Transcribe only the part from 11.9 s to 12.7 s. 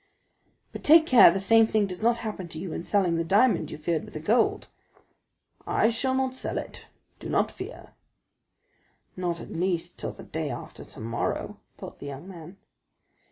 the young man.